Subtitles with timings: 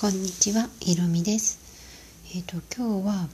[0.00, 1.58] こんにちは、ひろみです。
[2.34, 3.28] えっ、と今日は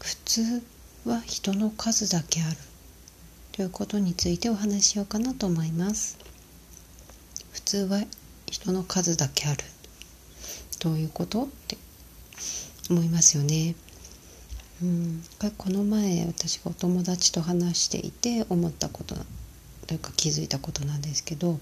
[0.00, 0.62] 普通
[1.06, 2.56] は人の数だけある
[3.52, 6.18] ということについてお話ししようかなと思います。
[7.52, 8.02] 普通は
[8.50, 9.64] 人の数だけある
[10.78, 11.78] どういうことって
[12.90, 13.74] 思いますよね。
[14.82, 15.22] うん、
[15.56, 19.14] この前私がお友達と話していて思ったこと
[19.86, 21.58] というか気づいたことなんですけど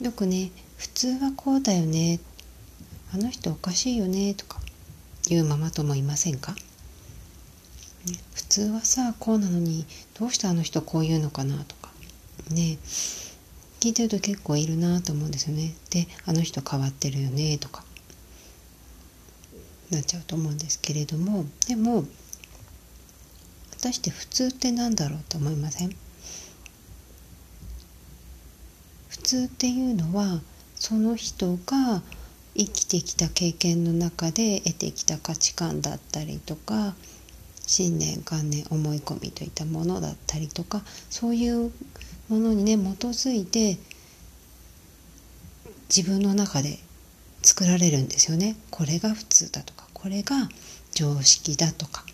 [0.00, 2.18] よくね「普通はこうだよね」
[3.12, 4.60] あの人おかしいよねとか
[5.28, 6.54] 言うママ友いませんか、
[8.34, 9.84] 普通はさこうなのに
[10.18, 11.90] どうしてあの人こう言うのかなとか。
[12.50, 12.78] ね
[13.80, 15.74] 聞いてると結構いるなと思うんですよね。
[15.88, 17.82] であの人変わってるよねとか。
[19.90, 21.46] なっちゃうと思うんですけれども。
[21.66, 22.08] でも果
[23.80, 25.96] たして普通って何だろうと思いません？
[29.08, 30.40] 普通っていうのは
[30.76, 32.02] その人が
[32.60, 36.94] 生きてきた経験の中で得てきた価値観だったりとか
[37.66, 41.72] 信念観念思い込みといったものだったりとかそういう
[42.28, 43.78] ものにね基づいて
[45.88, 46.78] 自分の中で
[47.42, 48.56] 作られるんですよね。
[48.70, 50.50] これが普通だとかこれが
[50.92, 52.04] 常識だとか。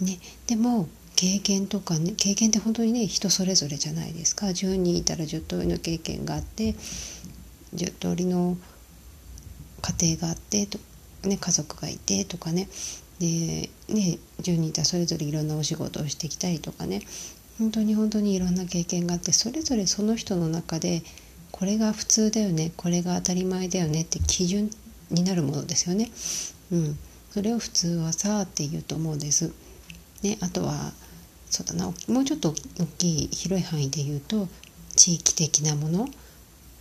[0.00, 4.46] ねでも経験とかね経験って本当にね人それぞれじゃないですか。
[4.46, 6.74] 10人いたら10通りの経験があって
[7.74, 8.56] 10通りの
[9.84, 10.78] 家庭があってと、
[11.24, 12.68] ね、家族がいてとかね
[13.18, 17.02] でね10人いたらそれぞれいろんなお仕事をしてきたりとかね
[17.58, 21.02] 本当に本当にいろんな経験があってそれぞれその人の中で
[21.52, 24.70] これが普通だよねこれが当たり前だよねって基準
[25.10, 26.10] になるものですよね。
[26.72, 26.98] うん、
[27.30, 29.52] それを普通はさって言うと思うんです。
[30.22, 30.92] ね、あとは
[31.50, 34.48] そうだなもうちょっと大きい広い範囲で言うと
[34.96, 36.08] 地域的なもの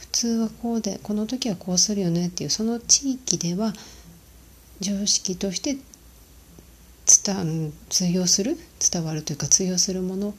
[0.04, 3.74] 普通はこうでこの時はこうするよねっていうその地域では
[4.80, 5.78] 常識として
[7.26, 8.58] 伝通用する
[8.92, 10.34] 伝わるというか通用するもの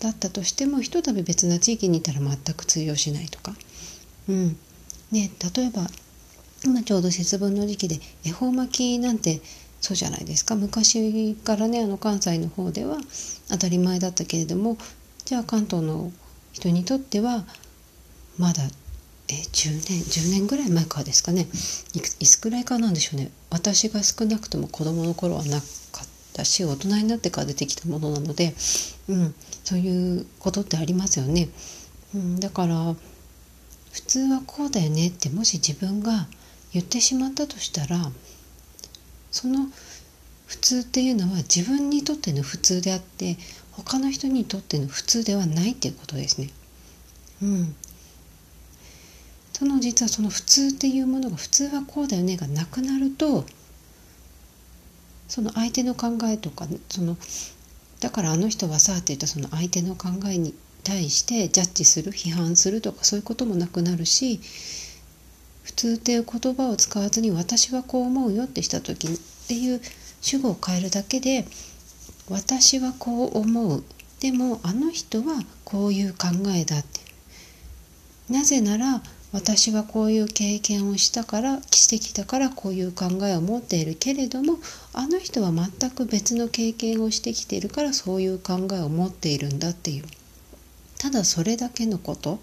[0.00, 3.52] だったとしてもひとたび別な地域にいたら全く通用しないとか、
[4.28, 4.56] うん。
[5.10, 5.86] ね、例えば
[6.64, 9.40] 今ちょうど節分の時期で恵方巻きなんて
[9.80, 10.54] そうじゃないですか。
[10.54, 12.98] 昔からねあの関西の方では
[13.48, 14.76] 当たり前だったけれども
[15.24, 16.12] じゃあ関東の
[16.52, 17.44] 人にとっては
[18.38, 18.62] まだ
[19.28, 21.46] え10年10年ぐらい前からですかね。
[21.94, 23.30] いつくらいかなんでしょうね。
[23.50, 25.66] 私が少なくとも子供の頃はなか
[26.04, 28.54] ったし大人になってから出てきたものなので、
[29.08, 29.34] うん、
[29.64, 31.48] そういうことってありますよね、
[32.14, 32.94] うん、だから
[33.92, 36.26] 普通はこうだよねってもし自分が
[36.72, 38.10] 言ってしまったとしたら
[39.30, 39.66] その
[40.46, 43.36] 普通っていうのは自分にとっての普通であって
[43.72, 46.48] 他の人にとっての普通ではないっていうことですね。
[47.42, 47.76] うん、
[49.58, 53.44] その実はその普通っていうものが普通はこうだよねがなくなると
[55.26, 57.16] その相手の考えとかその
[57.98, 60.54] だからあの人はさって言ったその相手の考えに
[60.84, 64.38] 対してジャッジする批判するとかそういうこともなくなるし
[65.64, 69.10] 普通っていう言葉を使わずに私はこう思うよってした時っ
[69.48, 69.80] ていう
[70.20, 71.44] 主語を変えるだけで
[72.30, 73.84] 私はこう思う。
[74.20, 77.00] でもあの人はこういう考えだって。
[78.30, 84.58] なぜなら私はこういう経験をしたからしてきたからこういう考えを持っているけれども
[84.94, 90.04] あの人は全く別の経験をしてきているからそういう考えを持っているんだっていう
[90.98, 92.38] ただそれだけのこと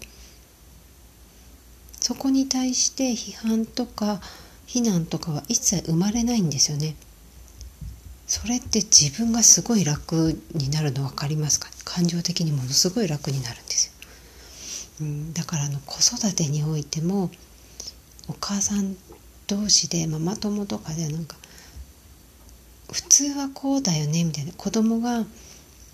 [2.00, 4.20] そこに対して批判とか
[4.64, 6.94] 非難とかは一切生まれないんですよね。
[8.28, 11.68] それって自分がすごい楽になるの分かりますか？
[11.84, 13.92] 感情的にものすごい楽になるんですよ。
[15.00, 17.30] うん、だからの子育てにおいても
[18.28, 18.96] お母さん
[19.46, 21.36] 同士でママ友とかでなんか
[22.92, 24.52] 普通はこうだよねみたいな。
[24.52, 25.24] 子供が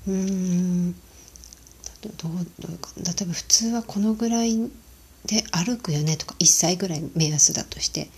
[0.06, 4.56] うんどうどうか例えば普通はこのぐらい
[5.26, 8.08] で歩くよねとか1歳ぐらい目安だとして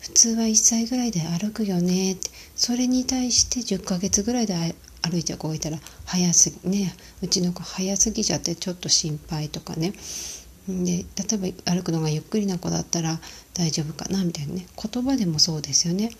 [0.00, 4.54] 普通は1歳ぐらいで歩くよねってそれに対して10ヶ月ぐらいで
[5.04, 9.92] 歩いちゃういたら早すぎねうちの子早すぎちゃってちょっと心配とかね。
[10.66, 13.20] で例えば歩くのがゆっくりな子だったら
[13.52, 14.66] 大丈夫かなみたいなね。
[14.82, 16.10] 言葉でもそうですよね。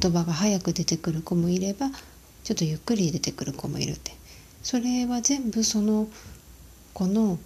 [0.00, 1.88] 言葉が早く出てくる子もいれば
[2.44, 4.12] ちょっとゆっくり出てくる子もいるって。
[4.62, 6.06] それは全部その
[6.92, 7.38] 子の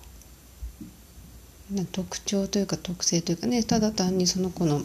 [1.92, 3.62] 特徴というか特性というかね。
[3.62, 4.82] ただ単にその子の、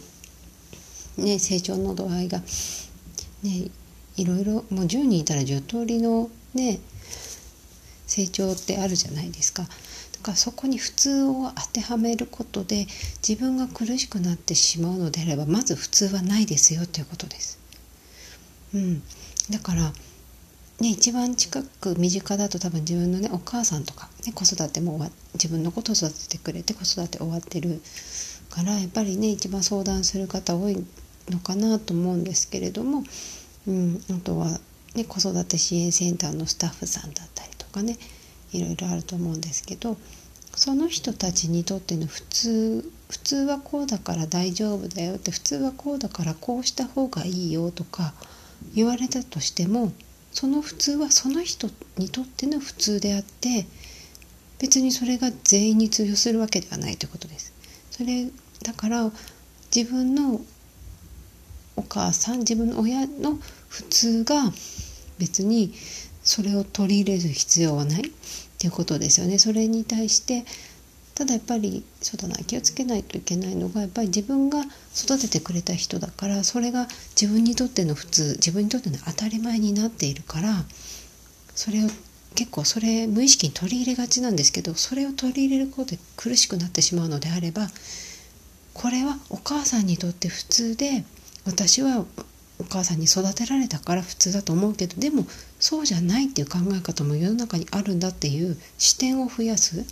[1.18, 2.40] ね、成長の度合いが、
[3.44, 3.70] ね、
[4.18, 6.80] いろいろもう10人いたら10通りのね
[8.08, 9.64] 成長ってあるじゃないですか。
[9.64, 9.68] だ
[10.22, 12.86] からそこに普通を当てはめることで
[13.28, 17.60] 自分が苦しくなってしまうのであればまず普通はないですよということです。
[18.74, 19.02] うん、
[19.50, 19.94] だから
[20.82, 25.00] ね、一番近く身近だと多分自分のねお母さんとか、ね、子育ても
[25.34, 27.82] 自分のことを育ててくれて子育て終わってる
[28.50, 30.84] からやっぱりね一番相談する方多い
[31.30, 33.04] のかなと思うんですけれども、
[33.68, 34.48] うん、あとは、
[34.96, 37.98] ね、子育て支援センターのスタッフさんだったりとかね
[38.52, 39.98] いろいろあると思うんですけど
[40.56, 48.14] その人たちにとっての普通普通はこうだから大丈夫だよって普通はこうだからこうした方がいいよとか
[48.74, 49.92] 言われたとしても
[50.32, 53.66] その普通はその人にとっての普通であって
[54.60, 57.52] 別にそれが全員に通用するわけではないということです。
[57.90, 58.28] それ
[58.64, 59.12] だから
[59.76, 60.40] 自分の
[61.76, 63.40] お母さん自分の親の
[63.70, 64.52] 普通が
[65.20, 65.74] 別に
[66.24, 68.12] それを取り入れる必要はないっ
[68.58, 69.40] ていうことですよね。
[69.40, 70.46] それに対して
[71.16, 74.62] ただやっぱりそうだな気をつけないといけないのがやっぱり自分が
[74.96, 76.88] 育ててくれた人だからそれが
[77.20, 80.64] 自分にとっての普通自分にとっての当たり前になっているから
[81.54, 81.88] それを
[82.34, 87.68] 結構それ無意識に取り入れがちなんですけどそれを取り入れることで苦しくなってしまうのであれば
[88.74, 91.04] これはお母さんにとって普通で
[91.46, 92.06] 私は
[92.60, 95.26] お母さんに育てられたから普通だと思うけどでも
[95.60, 99.84] そうじゃないっていう考え方も世の中にあるんだっていう視点を増やす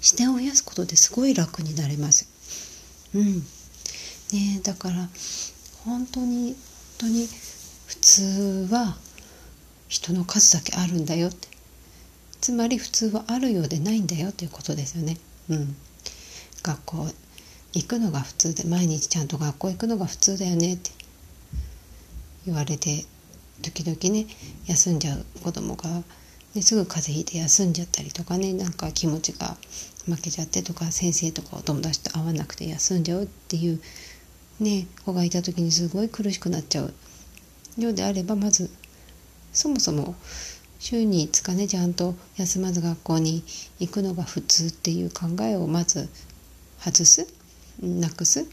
[0.00, 2.28] 視点を増やすことですごい楽になれます。
[3.14, 3.42] うん
[4.32, 5.08] ね、だから
[5.84, 6.56] 本当に本
[6.98, 7.28] 当に
[7.86, 8.96] 普通は
[9.88, 11.48] 人の数だけあるんだよって
[12.40, 15.16] つまり普通はあるようでないんだよということですよね。
[15.48, 15.76] うん、
[16.62, 17.08] 学校
[17.72, 20.98] 行くのが普通で毎日ちゃんと学校行くのが普通だよねって。
[22.48, 23.04] 言われて
[23.60, 24.26] 時々ね
[24.66, 26.02] 休んじゃう子供が
[26.54, 29.58] ですぐ風邪ひいて休んじゃったりとかねなんか気持ちが
[30.06, 33.80] 負けちゃってとか先生とかお友達と会わなくて休んじゃうっていう
[34.60, 36.94] ね子がいた時にすごい苦しくなっちゃう
[37.76, 38.70] ようであればまず
[39.52, 40.14] そもそも
[40.78, 43.44] 週に5日ねちゃんと休まず学校に
[43.78, 46.08] 行くのが普通っていう考えをまず
[46.78, 47.37] 外す。
[47.82, 48.46] なくす、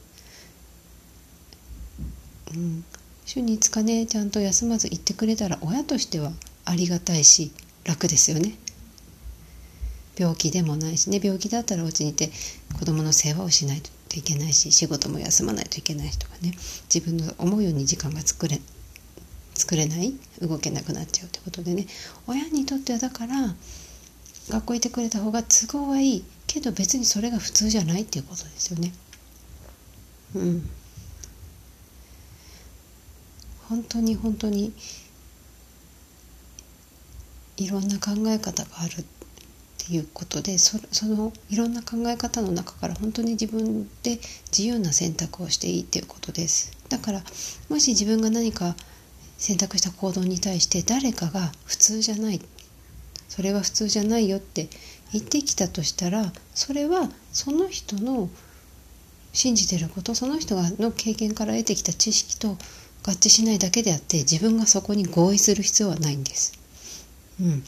[2.54, 2.83] うん、
[3.25, 6.31] 週に5日ねちゃんと休まず行ってくれたら親としては
[6.66, 7.51] ありがたいし
[7.86, 8.56] 楽ですよね。
[10.18, 11.19] 病気でもないしね。
[11.22, 12.31] 病気だったらお家にいて
[12.80, 16.54] 子供の世話をしないといけないし仕事も休まないといけないとかね。
[16.94, 18.60] 自分の思うように時間が作れ
[19.54, 21.86] 作れない動けなくなっちゃうってことでね。
[22.28, 23.56] 親にとってはだから
[24.50, 28.94] 学校行ってくれた方が都合はいいけど別にそれが普通じゃないっていうことですよね。
[30.36, 30.70] うん。
[33.70, 34.74] 本当に本当に
[37.58, 39.06] いろんな考え方があるっ
[39.88, 40.78] ていうことでそ
[41.08, 44.20] のいろんな考え方の中から本当に自分で
[44.52, 46.78] 自由な選択をしていいっていうことです。
[46.90, 47.24] だから
[47.70, 48.76] もし自分が何か
[49.38, 52.42] 選択した行動に対して誰かが普通じゃない
[53.28, 54.70] それは普通じゃないよって
[55.12, 58.30] 言ってきたとしたらそれはその人の
[59.36, 62.58] 信じてることその人がの経験から得てきた知識と
[63.04, 66.58] 合致しないだけであって自分がそこに合意する必要はないんです。
[67.42, 67.64] うん、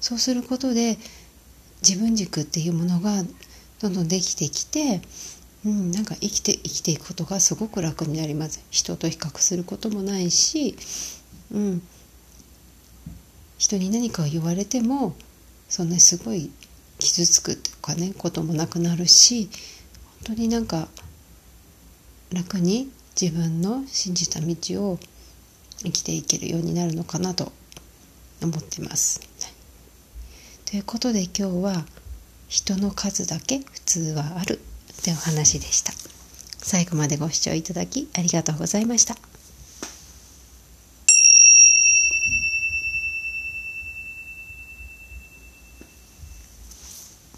[0.00, 0.98] そうすることで
[1.80, 3.22] 自分軸っていうものが
[3.80, 5.00] どんどんできてきて、
[5.64, 8.64] うん、なんか生きて生きていくことがすごく楽になります。
[8.70, 10.76] 人と比較することもないし、
[11.52, 11.82] うん、
[13.58, 15.14] 人に何かを言われても
[15.68, 16.50] そんなにすごい
[16.98, 19.48] 傷つくとかねこともなくなるし
[20.24, 20.88] 本当になんか
[22.32, 24.98] 楽に自分の信じた道を
[25.78, 27.52] 生きていけるようになるのかなと
[28.42, 29.20] 思ってます。
[30.64, 31.86] ということで今日は
[32.48, 34.60] 人の数だけ普通はある
[35.00, 35.92] ってお話でした。
[36.58, 39.16] 最後までご視聴いただきありがとうございました。